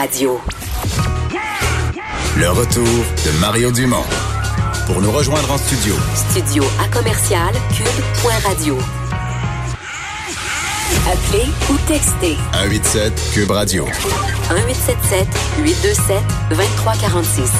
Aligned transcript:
Radio. 0.00 0.40
Le 2.38 2.48
retour 2.48 2.86
de 2.86 3.38
Mario 3.38 3.70
Dumont. 3.70 4.06
Pour 4.86 5.02
nous 5.02 5.10
rejoindre 5.12 5.52
en 5.52 5.58
studio. 5.58 5.94
Studio 6.30 6.64
à 6.82 6.88
commercial 6.88 7.52
cube.radio. 7.76 8.78
Appelez 11.06 11.50
ou 11.68 11.76
textez 11.86 12.36
187 12.54 13.12
Cube 13.34 13.50
Radio. 13.50 13.84
1877 13.84 15.28
827 15.58 16.16
2346. 16.48 17.50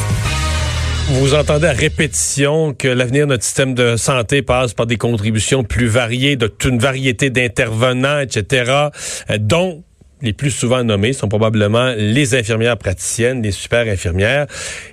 Vous 1.10 1.34
entendez 1.34 1.66
à 1.66 1.72
répétition 1.72 2.72
que 2.72 2.88
l'avenir 2.88 3.26
de 3.26 3.32
notre 3.32 3.44
système 3.44 3.74
de 3.74 3.96
santé 3.96 4.40
passe 4.40 4.72
par 4.72 4.86
des 4.86 4.96
contributions 4.96 5.62
plus 5.62 5.88
variées 5.88 6.36
de 6.36 6.46
toute 6.46 6.72
une 6.72 6.78
variété 6.78 7.28
d'intervenants, 7.28 8.20
etc., 8.20 8.88
euh, 9.28 9.36
dont 9.38 9.84
les 10.22 10.32
plus 10.32 10.50
souvent 10.50 10.84
nommés 10.84 11.12
sont 11.12 11.28
probablement 11.28 11.94
les 11.96 12.34
infirmières 12.34 12.76
praticiennes, 12.76 13.42
les 13.42 13.52
super 13.52 13.86
infirmières. 13.86 14.46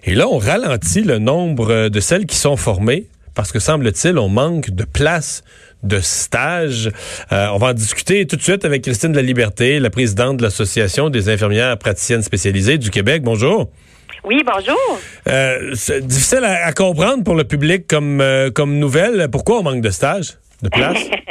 Et 0.03 0.15
là, 0.15 0.27
on 0.27 0.37
ralentit 0.37 1.01
le 1.01 1.17
nombre 1.19 1.89
de 1.89 1.99
celles 1.99 2.25
qui 2.25 2.37
sont 2.37 2.57
formées 2.57 3.07
parce 3.37 3.51
que 3.51 3.59
semble-t-il, 3.59 4.17
on 4.17 4.29
manque 4.29 4.71
de 4.71 4.83
places 4.83 5.43
de 5.83 5.99
stage. 5.99 6.89
Euh, 7.31 7.49
on 7.53 7.57
va 7.57 7.67
en 7.67 7.73
discuter 7.73 8.25
tout 8.25 8.35
de 8.35 8.41
suite 8.41 8.65
avec 8.65 8.81
Christine 8.81 9.11
de 9.11 9.15
la 9.15 9.21
Liberté, 9.21 9.79
la 9.79 9.91
présidente 9.91 10.37
de 10.37 10.43
l'Association 10.43 11.11
des 11.11 11.29
infirmières 11.29 11.77
praticiennes 11.77 12.23
spécialisées 12.23 12.79
du 12.79 12.89
Québec. 12.89 13.21
Bonjour. 13.21 13.69
Oui, 14.23 14.43
bonjour. 14.43 14.99
Euh, 15.29 15.71
c'est 15.75 16.05
difficile 16.05 16.43
à, 16.43 16.65
à, 16.65 16.73
comprendre 16.73 17.23
pour 17.23 17.35
le 17.35 17.43
public 17.43 17.85
comme, 17.85 18.21
euh, 18.21 18.49
comme 18.49 18.79
nouvelle. 18.79 19.27
Pourquoi 19.31 19.59
on 19.59 19.63
manque 19.63 19.81
de 19.81 19.91
stage, 19.91 20.33
de 20.63 20.69
place? 20.69 20.97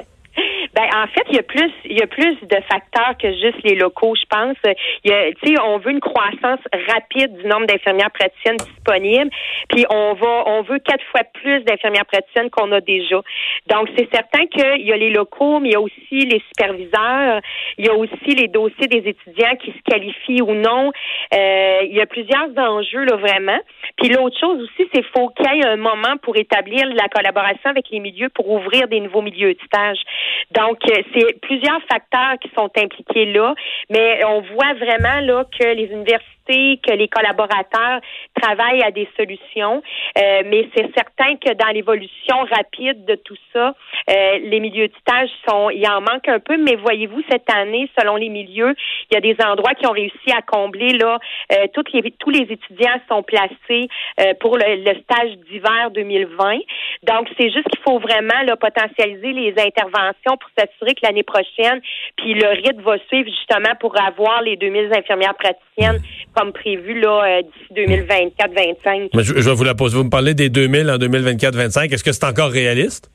En 0.96 1.06
fait, 1.08 1.24
il 1.28 1.36
y 1.36 1.38
a 1.38 1.42
plus, 1.42 1.70
il 1.84 1.98
y 1.98 2.02
a 2.02 2.06
plus 2.06 2.36
de 2.40 2.56
facteurs 2.70 3.18
que 3.20 3.30
juste 3.32 3.62
les 3.64 3.74
locaux, 3.74 4.14
je 4.14 4.24
pense. 4.30 4.56
Il 5.04 5.10
y 5.10 5.14
a, 5.14 5.30
tu 5.32 5.54
sais, 5.54 5.60
on 5.62 5.76
veut 5.76 5.90
une 5.90 6.00
croissance 6.00 6.60
rapide 6.88 7.36
du 7.36 7.46
nombre 7.46 7.66
d'infirmières 7.66 8.10
praticiennes 8.12 8.56
disponibles, 8.56 9.30
puis 9.68 9.84
on 9.90 10.14
va, 10.14 10.44
on 10.46 10.62
veut 10.62 10.78
quatre 10.78 11.04
fois 11.10 11.20
plus 11.34 11.60
d'infirmières 11.64 12.06
praticiennes 12.06 12.48
qu'on 12.48 12.72
a 12.72 12.80
déjà. 12.80 13.20
Donc, 13.66 13.90
c'est 13.94 14.08
certain 14.10 14.46
qu'il 14.46 14.86
y 14.86 14.92
a 14.92 14.96
les 14.96 15.10
locaux, 15.10 15.60
mais 15.60 15.68
il 15.68 15.72
y 15.72 15.76
a 15.76 15.80
aussi 15.82 16.20
les 16.24 16.42
superviseurs, 16.48 17.42
il 17.76 17.84
y 17.84 17.88
a 17.90 17.94
aussi 17.94 18.34
les 18.34 18.48
dossiers 18.48 18.88
des 18.88 19.04
étudiants 19.10 19.56
qui 19.62 19.72
se 19.72 19.82
qualifient 19.84 20.40
ou 20.40 20.54
non. 20.54 20.92
Euh, 21.34 21.78
il 21.82 21.94
y 21.94 22.00
a 22.00 22.06
plusieurs 22.06 22.48
enjeux, 22.56 23.04
là, 23.04 23.16
vraiment. 23.16 23.58
Puis 23.96 24.10
l'autre 24.10 24.38
chose 24.38 24.62
aussi, 24.62 24.88
c'est 24.92 25.04
faut 25.16 25.28
qu'il 25.30 25.46
y 25.54 25.60
ait 25.60 25.66
un 25.66 25.76
moment 25.76 26.16
pour 26.22 26.36
établir 26.36 26.86
la 26.94 27.08
collaboration 27.08 27.70
avec 27.70 27.88
les 27.90 28.00
milieux 28.00 28.28
pour 28.28 28.50
ouvrir 28.50 28.88
des 28.88 29.00
nouveaux 29.00 29.22
milieux 29.22 29.54
de 29.54 29.60
stage. 29.64 29.98
Donc, 30.50 30.78
euh, 30.90 31.02
c'est 31.14 31.40
plusieurs 31.40 31.80
facteurs 31.90 32.38
qui 32.40 32.50
sont 32.56 32.70
impliqués 32.76 33.26
là, 33.26 33.54
mais 33.90 34.22
on 34.24 34.42
voit 34.42 34.74
vraiment 34.74 35.20
là 35.20 35.44
que 35.58 35.64
les 35.74 35.86
universités 35.86 36.35
que 36.46 36.92
les 36.92 37.08
collaborateurs 37.08 38.00
travaillent 38.40 38.82
à 38.82 38.90
des 38.90 39.08
solutions. 39.16 39.82
Euh, 40.18 40.42
mais 40.46 40.68
c'est 40.74 40.88
certain 40.94 41.36
que 41.36 41.52
dans 41.54 41.72
l'évolution 41.72 42.36
rapide 42.50 43.04
de 43.04 43.14
tout 43.16 43.36
ça, 43.52 43.74
euh, 44.10 44.38
les 44.44 44.60
milieux 44.60 44.88
de 44.88 44.94
stage 45.00 45.30
sont, 45.48 45.70
il 45.70 45.86
en 45.88 46.00
manque 46.00 46.28
un 46.28 46.38
peu, 46.38 46.56
mais 46.56 46.76
voyez-vous, 46.76 47.22
cette 47.30 47.50
année, 47.52 47.90
selon 47.98 48.16
les 48.16 48.28
milieux, 48.28 48.74
il 49.10 49.14
y 49.14 49.16
a 49.16 49.20
des 49.20 49.36
endroits 49.44 49.74
qui 49.74 49.86
ont 49.86 49.92
réussi 49.92 50.32
à 50.32 50.42
combler, 50.42 50.90
là, 50.90 51.18
euh, 51.52 51.66
toutes 51.74 51.92
les, 51.92 52.10
tous 52.12 52.30
les 52.30 52.46
étudiants 52.50 53.00
sont 53.08 53.22
placés 53.22 53.88
euh, 54.20 54.34
pour 54.40 54.56
le, 54.56 54.84
le 54.84 55.00
stage 55.02 55.36
d'hiver 55.48 55.90
2020. 55.92 56.58
Donc, 57.02 57.28
c'est 57.38 57.50
juste 57.50 57.68
qu'il 57.68 57.82
faut 57.82 57.98
vraiment, 57.98 58.42
là, 58.44 58.56
potentialiser 58.56 59.32
les 59.32 59.54
interventions 59.58 60.36
pour 60.36 60.50
s'assurer 60.56 60.94
que 60.94 61.00
l'année 61.02 61.22
prochaine, 61.22 61.80
puis 62.16 62.34
le 62.34 62.48
rythme 62.48 62.82
va 62.82 62.98
suivre 63.08 63.28
justement 63.28 63.74
pour 63.80 64.00
avoir 64.00 64.42
les 64.42 64.56
2000 64.56 64.92
infirmières 64.92 65.34
praticiennes 65.34 65.65
comme 66.34 66.52
prévu 66.52 67.00
là 67.00 67.42
d'ici 67.42 67.88
2024-25. 67.88 69.08
Je, 69.14 69.22
je 69.22 69.32
vais 69.48 69.54
vous 69.54 69.64
la 69.64 69.74
poser. 69.74 69.96
Vous 69.96 70.04
me 70.04 70.10
parlez 70.10 70.34
des 70.34 70.48
2000 70.48 70.90
en 70.90 70.96
2024-25. 70.96 71.92
Est-ce 71.92 72.04
que 72.04 72.12
c'est 72.12 72.24
encore 72.24 72.50
réaliste? 72.50 73.10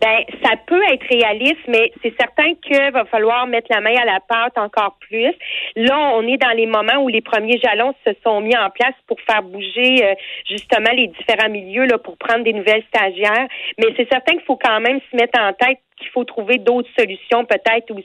Ben, 0.00 0.24
ça 0.42 0.50
peut 0.66 0.82
être 0.92 1.06
réaliste, 1.08 1.62
mais 1.68 1.90
c'est 2.02 2.14
certain 2.18 2.52
qu'il 2.62 2.92
va 2.92 3.04
falloir 3.06 3.46
mettre 3.46 3.68
la 3.70 3.80
main 3.80 3.94
à 3.96 4.04
la 4.04 4.20
pâte 4.20 4.58
encore 4.58 4.98
plus. 5.00 5.32
Là, 5.76 6.12
on 6.14 6.26
est 6.26 6.36
dans 6.36 6.54
les 6.54 6.66
moments 6.66 7.02
où 7.02 7.08
les 7.08 7.22
premiers 7.22 7.58
jalons 7.58 7.94
se 8.06 8.12
sont 8.22 8.40
mis 8.40 8.56
en 8.56 8.70
place 8.70 8.94
pour 9.06 9.18
faire 9.22 9.42
bouger 9.42 10.04
euh, 10.04 10.14
justement 10.48 10.90
les 10.94 11.08
différents 11.08 11.48
milieux 11.48 11.86
là, 11.86 11.98
pour 11.98 12.18
prendre 12.18 12.44
des 12.44 12.52
nouvelles 12.52 12.82
stagiaires. 12.88 13.46
Mais 13.78 13.86
c'est 13.96 14.08
certain 14.10 14.32
qu'il 14.32 14.44
faut 14.46 14.58
quand 14.62 14.80
même 14.80 15.00
se 15.10 15.16
mettre 15.16 15.40
en 15.40 15.52
tête 15.54 15.78
qu'il 15.96 16.08
faut 16.08 16.24
trouver 16.24 16.58
d'autres 16.58 16.88
solutions 16.98 17.44
peut-être 17.44 17.90
aussi 17.90 18.04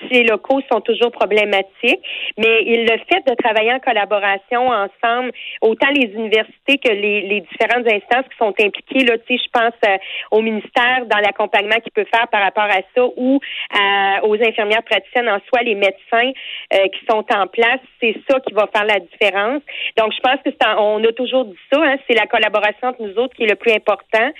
si 0.00 0.08
les 0.10 0.24
locaux 0.24 0.60
sont 0.70 0.80
toujours 0.80 1.10
problématiques. 1.12 2.00
Mais 2.36 2.62
le 2.64 2.98
fait 3.08 3.22
de 3.26 3.34
travailler 3.34 3.72
en 3.72 3.80
collaboration 3.80 4.68
ensemble, 4.68 5.32
autant 5.60 5.90
les 5.90 6.06
universités 6.12 6.78
que 6.78 6.92
les, 6.92 7.40
différentes 7.40 7.86
instances 7.86 8.26
qui 8.30 8.36
sont 8.38 8.54
impliquées, 8.60 9.04
là, 9.04 9.18
tu 9.18 9.36
sais, 9.36 9.42
je 9.44 9.50
pense 9.52 9.74
euh, 9.86 9.96
au 10.30 10.40
ministère 10.40 11.06
dans 11.06 11.18
l'accompagnement 11.18 11.76
qu'il 11.80 11.92
peut 11.92 12.06
faire 12.12 12.28
par 12.28 12.42
rapport 12.42 12.64
à 12.64 12.80
ça 12.94 13.04
ou 13.16 13.38
euh, 13.74 14.28
aux 14.28 14.34
infirmières 14.42 14.82
praticiennes 14.82 15.28
en 15.28 15.38
soi, 15.48 15.62
les 15.62 15.74
médecins 15.74 16.32
euh, 16.72 16.88
qui 16.88 17.04
sont 17.08 17.24
en 17.34 17.46
place, 17.46 17.80
c'est 18.00 18.16
ça 18.28 18.40
qui 18.40 18.54
va 18.54 18.68
faire 18.74 18.84
la 18.84 19.00
différence. 19.00 19.62
Donc, 19.96 20.12
je 20.12 20.20
pense 20.20 20.40
que 20.44 20.50
c'est 20.50 20.64
on 20.78 21.02
a 21.04 21.12
toujours 21.12 21.44
dit 21.44 21.58
ça, 21.72 21.80
hein, 21.82 21.96
c'est 22.08 22.14
la 22.14 22.26
collaboration 22.26 22.88
entre 22.88 23.02
nous 23.02 23.16
autres 23.18 23.34
qui 23.34 23.44
est 23.44 23.50
le 23.50 23.56
plus 23.56 23.72
important. 23.72 24.30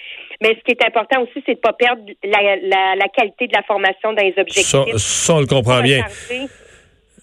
Mais 0.45 0.55
ce 0.57 0.61
qui 0.63 0.73
est 0.73 0.87
important 0.87 1.23
aussi, 1.23 1.43
c'est 1.47 1.55
de 1.55 1.59
ne 1.59 1.63
pas 1.63 1.73
perdre 1.73 2.03
la, 2.23 2.57
la, 2.57 2.97
la, 2.97 3.09
qualité 3.09 3.47
de 3.47 3.53
la 3.55 3.63
formation 3.63 4.13
dans 4.13 4.23
les 4.23 4.35
objectifs. 4.37 4.67
Ça, 4.67 4.85
ça 4.99 5.35
on 5.35 5.41
le 5.41 5.47
comprend 5.47 5.81
bien. 5.81 6.05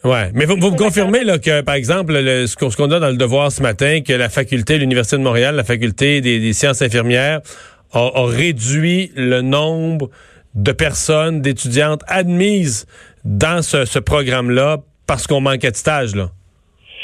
Ouais, 0.03 0.31
mais 0.33 0.45
vous, 0.45 0.55
vous 0.59 0.71
me 0.71 0.77
confirmez 0.77 1.23
là, 1.23 1.37
que, 1.37 1.61
par 1.61 1.75
exemple, 1.75 2.13
le, 2.13 2.47
ce 2.47 2.55
qu'on 2.55 2.91
a 2.91 2.99
dans 2.99 3.09
le 3.09 3.17
devoir 3.17 3.51
ce 3.51 3.61
matin, 3.61 4.01
que 4.01 4.13
la 4.13 4.29
faculté, 4.29 4.79
l'Université 4.79 5.17
de 5.17 5.21
Montréal, 5.21 5.55
la 5.55 5.63
faculté 5.63 6.19
des, 6.21 6.39
des 6.39 6.53
sciences 6.53 6.81
infirmières, 6.81 7.41
a, 7.93 7.99
a, 7.99 8.25
réduit 8.25 9.11
le 9.15 9.41
nombre 9.41 10.09
de 10.55 10.71
personnes, 10.71 11.41
d'étudiantes 11.41 12.01
admises 12.07 12.87
dans 13.23 13.61
ce, 13.61 13.85
ce 13.85 13.99
programme-là 13.99 14.77
parce 15.05 15.27
qu'on 15.27 15.41
manquait 15.41 15.69
de 15.69 15.75
stages, 15.75 16.15
là. 16.15 16.31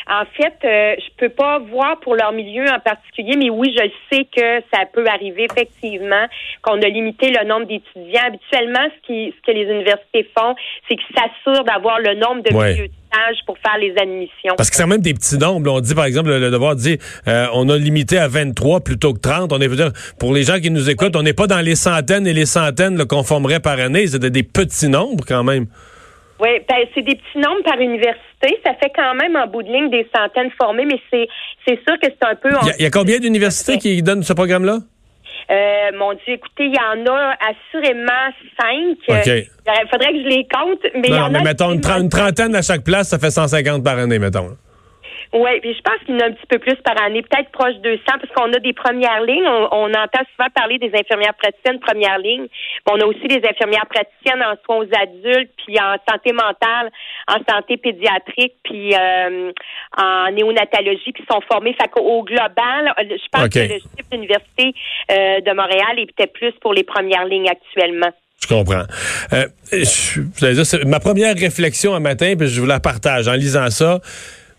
En 0.10 0.24
fait, 0.38 0.54
euh, 0.64 0.96
je 1.00 1.10
peux 1.18 1.30
pas 1.30 1.60
voir 1.60 2.00
pour 2.00 2.16
leur 2.16 2.32
milieu 2.32 2.66
en 2.70 2.80
particulier, 2.80 3.36
mais 3.38 3.50
oui, 3.50 3.76
je 3.78 3.90
sais 4.10 4.24
que 4.34 4.64
ça 4.74 4.86
peut 4.94 5.06
arriver 5.06 5.48
effectivement 5.52 6.26
qu'on 6.62 6.82
a 6.82 6.88
limité 6.88 7.30
le 7.30 7.46
nombre 7.46 7.68
d'étudiants. 7.68 8.22
Habituellement, 8.28 8.88
ce, 8.96 9.06
qui, 9.08 9.34
ce 9.36 9.52
que 9.52 9.56
les 9.56 9.64
universités 9.66 10.30
font, 10.38 10.56
c'est 10.88 10.96
qu'ils 10.96 11.16
s'assurent 11.16 11.66
d'avoir 11.66 12.00
le 12.00 12.14
nombre 12.16 12.42
de 12.44 12.56
Ouais. 12.56 12.72
milieux 12.74 12.88
de 12.88 12.94
stage 13.12 13.38
pour 13.46 13.58
faire 13.58 13.78
les 13.80 13.94
admissions. 13.98 14.54
Parce 14.56 14.70
que 14.70 14.76
c'est 14.78 14.84
quand 14.84 14.90
même 14.90 15.02
des 15.02 15.14
petits 15.14 15.38
nombres. 15.38 15.70
On 15.72 15.82
dit, 15.82 15.94
par 15.94 16.06
exemple, 16.06 16.30
le, 16.30 16.50
devoir 16.52 16.76
dit, 16.76 16.98
euh, 17.28 17.48
on 17.54 17.68
a 17.68 17.78
limité 17.78 18.18
à 18.18 18.30
23 18.30 18.80
plutôt 18.82 19.14
que 19.14 19.20
30. 19.20 19.52
On 19.52 19.60
est, 19.60 19.68
dire, 19.68 19.92
pour 20.20 20.34
les 20.34 20.44
gens 20.44 20.60
qui 20.60 20.72
nous 20.72 20.90
écoutent, 20.90 21.18
on 21.18 21.24
n'est 21.24 21.34
pas 21.34 21.48
dans 21.48 21.60
les 21.60 21.76
centaines 21.76 22.26
et 22.28 22.34
les 22.34 22.46
centaines 22.46 23.06
qu'on 23.06 23.24
formerait 23.24 23.60
par 23.60 23.78
année. 23.80 24.08
C'est 24.08 24.20
des, 24.20 24.30
des 24.30 24.44
petits 24.44 24.88
nombres 24.88 25.26
quand 25.28 25.44
même. 25.44 25.66
Oui, 26.40 26.50
ben, 26.70 26.78
c'est 26.94 27.02
des 27.02 27.16
petits 27.16 27.38
nombres 27.40 27.64
par 27.64 27.80
université. 27.80 28.60
Ça 28.66 28.74
fait 28.76 28.92
quand 28.96 29.16
même 29.16 29.36
en 29.36 29.48
bout 29.48 29.64
de 29.64 29.70
ligne 29.72 29.90
des 29.90 30.08
centaines 30.16 30.52
formées, 30.58 30.86
mais 30.86 31.00
c'est 31.12 31.28
c'est 31.68 31.80
sûr 31.88 31.98
que 32.00 32.08
c'est 32.08 32.28
un 32.28 32.36
peu. 32.36 32.50
Il 32.62 32.68
y, 32.68 32.72
a, 32.72 32.76
il 32.80 32.84
y 32.84 32.86
a 32.86 32.92
combien 32.92 33.18
d'universités 33.20 33.78
qui 33.78 34.02
donnent 34.04 34.24
ce 34.24 34.34
programme-là? 34.34 34.80
Euh, 35.50 35.98
mon 35.98 36.12
Dieu, 36.14 36.34
écoutez, 36.34 36.66
il 36.66 36.76
y 36.76 36.78
en 36.78 37.12
a 37.14 37.34
assurément 37.40 38.12
cinq. 38.60 38.98
OK. 39.08 39.28
Euh, 39.28 39.42
Il 39.68 39.90
faudrait 39.90 40.12
que 40.12 40.22
je 40.24 40.28
les 40.28 40.48
compte, 40.54 40.80
mais 40.96 41.08
il 41.08 41.10
y 41.10 41.18
Non, 41.18 41.24
en 41.26 41.30
mais 41.30 41.40
a 41.40 41.44
mettons 41.44 41.72
une 41.72 42.10
trentaine 42.10 42.54
à 42.56 42.62
chaque 42.62 42.84
place, 42.84 43.10
ça 43.10 43.18
fait 43.20 43.32
150 43.32 43.84
par 43.84 43.98
année, 43.98 44.20
mettons. 44.20 44.58
Oui, 45.34 45.60
puis 45.62 45.74
je 45.74 45.82
pense 45.82 46.00
qu'il 46.06 46.16
y 46.16 46.18
en 46.18 46.22
a 46.22 46.30
un 46.30 46.32
petit 46.32 46.48
peu 46.48 46.60
plus 46.60 46.76
par 46.76 47.02
année, 47.02 47.22
peut-être 47.22 47.52
proche 47.52 47.76
de 47.76 47.96
200, 47.96 48.02
parce 48.06 48.34
qu'on 48.34 48.54
a 48.54 48.60
des 48.60 48.74
premières 48.74 49.22
lignes. 49.22 49.48
On, 49.48 49.68
on 49.72 49.90
entend 49.90 50.24
souvent 50.36 50.50
parler 50.56 50.78
des 50.80 50.92
infirmières 50.94 51.36
praticiennes 51.36 51.80
première 51.80 52.18
ligne. 52.20 52.48
Mais 52.86 52.94
on 52.94 53.00
a 53.00 53.06
aussi 53.06 53.28
des 53.28 53.42
infirmières 53.48 53.88
praticiennes 53.88 54.44
en 54.44 54.56
soins 54.64 54.78
aux 54.78 54.90
adultes, 54.96 55.52
puis 55.66 55.78
en 55.80 55.96
santé 56.10 56.32
mentale, 56.32 56.92
en 57.28 57.40
santé 57.50 57.78
pédiatrique, 57.78 58.56
puis 58.64 58.94
euh, 58.94 59.52
en 59.98 60.32
néonatologie, 60.32 61.14
qui 61.14 61.24
sont 61.30 61.42
formées. 61.50 61.76
Fait 61.80 61.90
qu'au 61.90 62.24
global, 62.24 62.94
je 62.98 63.28
pense 63.32 63.50
que 63.50 63.60
le 63.60 63.80
chiffre 63.80 64.10
d'université 64.12 64.74
euh, 65.12 65.42
de 65.42 65.54
Montréal 65.54 66.00
est 66.00 66.12
peut-être 66.16 66.34
plus 66.34 66.54
pour 66.62 66.74
les 66.74 66.84
premières 66.84 67.26
lignes 67.26 67.50
actuellement. 67.50 68.12
Je 68.42 68.48
comprends. 68.48 68.84
Euh, 69.34 69.48
je, 69.72 70.22
dire, 70.22 70.88
ma 70.88 71.00
première 71.00 71.36
réflexion 71.36 71.96
un 71.96 72.00
matin, 72.00 72.36
puis 72.38 72.48
je 72.48 72.62
vous 72.62 72.68
la 72.68 72.80
partage 72.80 73.28
en 73.28 73.34
lisant 73.34 73.70
ça. 73.72 74.00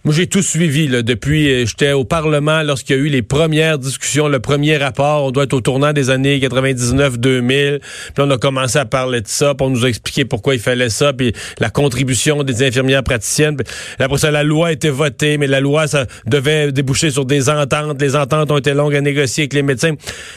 Moi, 0.09 0.15
j'ai 0.15 0.27
tout 0.27 0.41
suivi 0.41 0.89
là, 0.89 1.03
depuis. 1.03 1.51
euh, 1.53 1.67
J'étais 1.67 1.93
au 1.93 2.03
Parlement 2.03 2.63
lorsqu'il 2.63 2.97
y 2.97 2.99
a 2.99 3.03
eu 3.03 3.09
les 3.09 3.21
premières 3.21 3.79
discussions, 3.79 4.27
le 4.27 4.41
premier 4.41 4.79
rapport. 4.79 5.27
On 5.27 5.31
doit 5.33 5.45
être 5.45 5.53
au 5.53 5.61
tournant 5.61 5.93
des 5.93 6.09
années 6.09 6.39
99-2000. 6.39 7.81
Puis 7.81 7.83
on 8.17 8.31
a 8.31 8.39
commencé 8.39 8.79
à 8.79 8.87
parler 8.87 9.21
de 9.21 9.29
ça, 9.29 9.55
puis 9.55 9.67
on 9.67 9.69
nous 9.69 9.85
a 9.85 9.89
expliqué 9.91 10.25
pourquoi 10.25 10.55
il 10.55 10.61
fallait 10.61 10.89
ça, 10.89 11.13
puis 11.13 11.35
la 11.59 11.69
contribution 11.69 12.43
des 12.43 12.67
infirmières 12.67 13.03
praticiennes. 13.03 13.57
Puis 13.59 13.67
après 13.99 14.17
ça, 14.17 14.31
la 14.31 14.45
loi 14.45 14.69
a 14.69 14.73
été 14.73 14.89
votée, 14.89 15.37
mais 15.37 15.47
la 15.47 15.61
loi, 15.61 15.87
ça 15.87 16.07
devait 16.25 16.73
déboucher 16.73 17.11
sur 17.11 17.27
des 17.27 17.51
ententes. 17.51 18.01
Les 18.01 18.17
ententes 18.17 18.51
ont 18.51 18.57
été 18.57 18.73
longues 18.73 18.97
à 18.97 19.03
négocier 19.03 19.43
avec 19.43 19.53
les 19.53 19.63
médecins. 19.63 19.93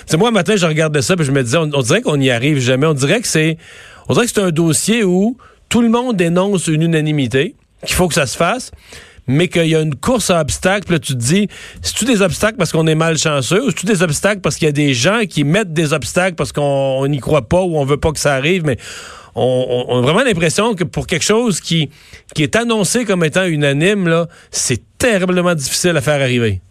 C'est 0.05 0.17
moi, 0.17 0.27
un 0.27 0.33
matin, 0.33 0.57
je 0.57 0.65
regardais 0.65 1.01
ça, 1.01 1.15
puis 1.15 1.23
je 1.23 1.31
me 1.31 1.43
disais, 1.43 1.55
on, 1.55 1.69
on 1.73 1.81
dirait 1.81 2.01
qu'on 2.01 2.17
n'y 2.17 2.29
arrive 2.29 2.59
jamais. 2.59 2.87
On 2.87 2.93
dirait 2.93 3.21
que 3.21 3.27
c'est, 3.27 3.55
on 4.09 4.15
dirait 4.15 4.25
que 4.25 4.33
c'est 4.35 4.41
un 4.41 4.51
dossier 4.51 5.05
où 5.05 5.37
tout 5.69 5.81
le 5.81 5.87
monde 5.87 6.17
dénonce 6.17 6.67
une 6.67 6.81
unanimité, 6.81 7.55
qu'il 7.85 7.95
faut 7.95 8.09
que 8.09 8.15
ça 8.15 8.25
se 8.25 8.35
fasse. 8.35 8.71
Mais 9.31 9.47
qu'il 9.47 9.67
y 9.67 9.75
a 9.75 9.81
une 9.81 9.95
course 9.95 10.29
à 10.29 10.41
obstacles, 10.41 10.99
tu 10.99 11.13
te 11.13 11.17
dis, 11.17 11.47
c'est-tu 11.81 12.05
des 12.05 12.21
obstacles 12.21 12.57
parce 12.57 12.71
qu'on 12.71 12.87
est 12.87 12.95
malchanceux, 12.95 13.63
ou 13.65 13.69
c'est-tu 13.69 13.85
des 13.85 14.03
obstacles 14.03 14.41
parce 14.41 14.55
qu'il 14.55 14.65
y 14.67 14.69
a 14.69 14.73
des 14.73 14.93
gens 14.93 15.21
qui 15.27 15.43
mettent 15.43 15.73
des 15.73 15.93
obstacles 15.93 16.35
parce 16.35 16.51
qu'on 16.51 17.07
n'y 17.07 17.19
croit 17.19 17.47
pas 17.47 17.61
ou 17.61 17.77
on 17.77 17.85
veut 17.85 17.97
pas 17.97 18.11
que 18.11 18.19
ça 18.19 18.33
arrive, 18.33 18.63
mais 18.65 18.77
on, 19.35 19.99
a 19.99 20.01
vraiment 20.01 20.23
l'impression 20.23 20.75
que 20.75 20.83
pour 20.83 21.07
quelque 21.07 21.23
chose 21.23 21.61
qui, 21.61 21.89
est 22.37 22.55
annoncé 22.55 23.05
comme 23.05 23.23
étant 23.23 23.45
unanime, 23.45 24.27
c'est 24.49 24.81
terriblement 24.97 25.55
difficile 25.55 25.95
à 25.95 26.01
faire 26.01 26.21
arriver. 26.21 26.61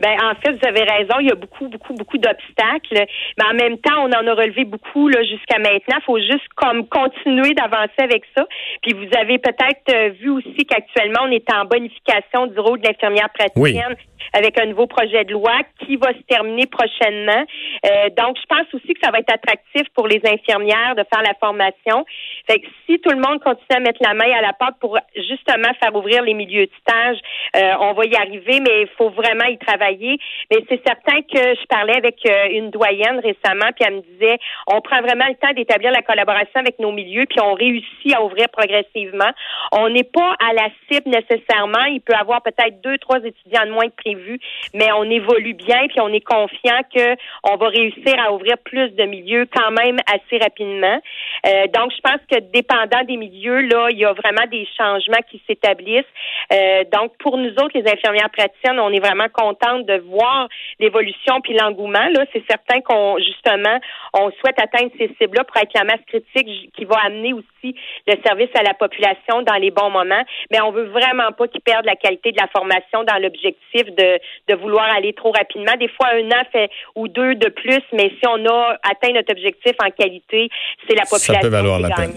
Ben 0.00 0.16
en 0.22 0.34
fait, 0.34 0.52
vous 0.52 0.66
avez 0.66 0.82
raison. 0.82 1.14
Il 1.20 1.28
y 1.28 1.32
a 1.32 1.34
beaucoup, 1.34 1.68
beaucoup, 1.68 1.94
beaucoup 1.94 2.18
d'obstacles, 2.18 3.06
mais 3.38 3.44
en 3.44 3.54
même 3.54 3.78
temps, 3.78 4.04
on 4.04 4.12
en 4.12 4.26
a 4.26 4.34
relevé 4.34 4.64
beaucoup 4.64 5.08
là 5.08 5.22
jusqu'à 5.22 5.58
maintenant. 5.58 5.98
Il 5.98 6.04
faut 6.06 6.18
juste 6.18 6.48
comme 6.56 6.88
continuer 6.88 7.54
d'avancer 7.54 8.00
avec 8.00 8.24
ça. 8.36 8.46
Puis 8.82 8.94
vous 8.94 9.08
avez 9.18 9.38
peut-être 9.38 9.94
euh, 9.94 10.08
vu 10.20 10.30
aussi 10.30 10.64
qu'actuellement, 10.66 11.22
on 11.24 11.30
est 11.30 11.52
en 11.52 11.64
bonification 11.64 12.46
du 12.46 12.58
rôle 12.58 12.80
de 12.80 12.88
l'infirmière 12.88 13.28
praticienne 13.30 13.96
avec 14.32 14.58
un 14.60 14.66
nouveau 14.66 14.86
projet 14.86 15.24
de 15.24 15.32
loi 15.32 15.52
qui 15.84 15.96
va 15.96 16.08
se 16.08 16.22
terminer 16.28 16.66
prochainement. 16.66 17.44
Euh, 17.86 18.08
donc, 18.16 18.36
je 18.36 18.46
pense 18.48 18.66
aussi 18.74 18.94
que 18.94 19.00
ça 19.02 19.10
va 19.10 19.18
être 19.18 19.32
attractif 19.32 19.88
pour 19.94 20.06
les 20.06 20.20
infirmières 20.24 20.94
de 20.96 21.04
faire 21.12 21.22
la 21.22 21.34
formation. 21.40 22.04
Fait 22.46 22.60
que 22.60 22.66
si 22.86 22.98
tout 23.00 23.10
le 23.10 23.20
monde 23.20 23.40
continue 23.40 23.76
à 23.76 23.80
mettre 23.80 24.00
la 24.00 24.14
main 24.14 24.30
à 24.32 24.40
la 24.40 24.52
porte 24.52 24.78
pour 24.80 24.98
justement 25.16 25.72
faire 25.80 25.94
ouvrir 25.94 26.22
les 26.22 26.34
milieux 26.34 26.66
de 26.66 26.72
stage, 26.80 27.18
euh, 27.56 27.72
on 27.80 27.92
va 27.92 28.04
y 28.04 28.14
arriver, 28.14 28.60
mais 28.60 28.82
il 28.82 28.88
faut 28.96 29.10
vraiment 29.10 29.44
y 29.44 29.58
travailler. 29.58 30.18
Mais 30.50 30.58
c'est 30.68 30.80
certain 30.86 31.20
que 31.22 31.38
je 31.38 31.66
parlais 31.66 31.96
avec 31.96 32.18
euh, 32.26 32.48
une 32.50 32.70
doyenne 32.70 33.20
récemment, 33.20 33.70
puis 33.74 33.84
elle 33.86 33.96
me 33.96 34.02
disait, 34.02 34.38
on 34.66 34.80
prend 34.80 35.00
vraiment 35.00 35.26
le 35.28 35.34
temps 35.34 35.52
d'établir 35.54 35.90
la 35.90 36.02
collaboration 36.02 36.60
avec 36.60 36.78
nos 36.78 36.92
milieux, 36.92 37.26
puis 37.28 37.40
on 37.40 37.54
réussit 37.54 38.14
à 38.14 38.22
ouvrir 38.22 38.48
progressivement. 38.48 39.30
On 39.72 39.88
n'est 39.88 40.04
pas 40.04 40.34
à 40.40 40.52
la 40.52 40.68
cible 40.90 41.10
nécessairement. 41.10 41.84
Il 41.84 42.00
peut 42.00 42.14
avoir 42.14 42.42
peut-être 42.42 42.80
deux, 42.82 42.98
trois 42.98 43.18
étudiants 43.18 43.66
de 43.66 43.70
moins 43.70 43.88
prévu, 44.14 44.38
mais 44.74 44.88
on 44.92 45.04
évolue 45.04 45.54
bien, 45.54 45.86
puis 45.88 46.00
on 46.00 46.12
est 46.12 46.24
confiant 46.24 46.80
que 46.94 47.16
on 47.44 47.56
va 47.56 47.68
réussir 47.68 48.14
à 48.18 48.32
ouvrir 48.32 48.56
plus 48.64 48.90
de 48.90 49.04
milieux 49.04 49.46
quand 49.54 49.70
même 49.70 49.98
assez 50.06 50.38
rapidement. 50.42 51.00
Euh, 51.46 51.66
donc, 51.68 51.92
je 51.92 52.00
pense 52.02 52.20
que 52.30 52.40
dépendant 52.52 53.02
des 53.06 53.16
milieux, 53.16 53.60
là, 53.62 53.88
il 53.90 53.98
y 53.98 54.04
a 54.04 54.12
vraiment 54.12 54.46
des 54.50 54.66
changements 54.76 55.22
qui 55.30 55.42
s'établissent. 55.46 56.04
Euh, 56.52 56.84
donc, 56.92 57.12
pour 57.18 57.36
nous 57.36 57.52
autres, 57.52 57.72
les 57.74 57.90
infirmières 57.90 58.30
praticiennes, 58.30 58.78
on 58.80 58.90
est 58.90 59.00
vraiment 59.00 59.28
contentes 59.32 59.86
de 59.86 59.98
voir 60.00 60.48
l'évolution 60.78 61.40
puis 61.42 61.54
l'engouement. 61.54 62.06
Là, 62.14 62.24
c'est 62.32 62.44
certain 62.48 62.80
qu'on 62.80 63.18
justement, 63.18 63.78
on 64.14 64.30
souhaite 64.40 64.58
atteindre 64.60 64.90
ces 64.98 65.08
cibles-là 65.20 65.44
pour 65.44 65.56
être 65.56 65.72
la 65.74 65.84
masse 65.84 66.04
critique 66.06 66.72
qui 66.74 66.84
va 66.84 66.96
amener 67.04 67.32
aussi 67.32 67.74
le 68.06 68.14
service 68.24 68.50
à 68.54 68.62
la 68.62 68.74
population 68.74 69.42
dans 69.42 69.56
les 69.56 69.70
bons 69.70 69.90
moments. 69.90 70.24
Mais 70.50 70.60
on 70.60 70.72
veut 70.72 70.88
vraiment 70.88 71.32
pas 71.32 71.48
qu'ils 71.48 71.60
perdent 71.60 71.86
la 71.86 71.96
qualité 71.96 72.32
de 72.32 72.38
la 72.40 72.48
formation 72.48 73.04
dans 73.04 73.18
l'objectif 73.20 73.84
de, 74.00 74.18
de 74.48 74.60
vouloir 74.60 74.86
aller 74.96 75.12
trop 75.12 75.32
rapidement. 75.32 75.76
Des 75.78 75.88
fois, 75.88 76.08
un 76.14 76.26
an 76.28 76.44
fait 76.52 76.70
ou 76.94 77.08
deux 77.08 77.34
de 77.34 77.48
plus, 77.48 77.82
mais 77.92 78.10
si 78.18 78.26
on 78.26 78.44
a 78.46 78.76
atteint 78.82 79.12
notre 79.12 79.32
objectif 79.32 79.72
en 79.84 79.90
qualité, 79.90 80.48
c'est 80.86 80.94
la 80.94 81.02
population 81.02 81.34
Ça 81.34 81.40
peut 81.40 81.48
valoir 81.48 81.80
la 81.80 81.90
peine. 81.90 82.14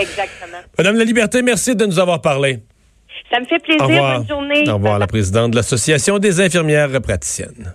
Exactement. 0.00 0.58
Madame 0.78 0.96
la 0.96 1.04
Liberté, 1.04 1.42
merci 1.42 1.74
de 1.74 1.84
nous 1.86 1.98
avoir 1.98 2.20
parlé. 2.20 2.58
Ça 3.32 3.40
me 3.40 3.44
fait 3.46 3.58
plaisir. 3.58 3.86
Bonne 3.86 4.28
journée. 4.28 4.68
Au 4.68 4.74
revoir, 4.74 4.98
la 4.98 5.06
présidente 5.06 5.50
de 5.52 5.56
l'Association 5.56 6.18
des 6.18 6.40
infirmières 6.40 6.88
praticiennes. 7.02 7.74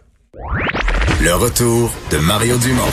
Le 1.22 1.34
retour 1.34 1.92
de 2.12 2.18
Mario 2.18 2.58
Dumont. 2.58 2.92